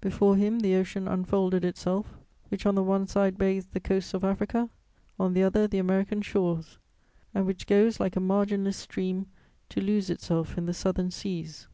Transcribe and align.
Before 0.00 0.36
him, 0.36 0.60
the 0.60 0.76
Ocean 0.76 1.08
unfolded 1.08 1.64
itself, 1.64 2.16
which 2.50 2.66
on 2.66 2.76
the 2.76 2.84
one 2.84 3.08
side 3.08 3.36
bathes 3.36 3.66
the 3.66 3.80
coasts 3.80 4.14
of 4.14 4.22
Africa, 4.22 4.70
on 5.18 5.34
the 5.34 5.42
other 5.42 5.66
the 5.66 5.78
American 5.80 6.22
shores, 6.22 6.78
and 7.34 7.46
which 7.46 7.66
goes, 7.66 7.98
like 7.98 8.14
a 8.14 8.20
marginless 8.20 8.76
stream, 8.76 9.26
to 9.70 9.80
lose 9.80 10.08
itself 10.08 10.56
in 10.56 10.66
the 10.66 10.72
southern 10.72 11.10
seas. 11.10 11.66